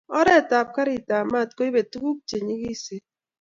[0.17, 3.03] Oret ab garit ab mat koibe tuguk che nyigisen